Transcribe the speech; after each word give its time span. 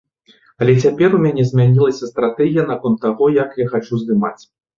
Але 0.61 0.73
цяпер 0.85 1.09
у 1.17 1.19
мяне 1.25 1.43
змянілася 1.49 2.09
стратэгія 2.13 2.63
наконт 2.71 2.97
таго, 3.05 3.29
як 3.43 3.61
я 3.63 3.67
хачу 3.77 4.03
здымаць. 4.03 4.37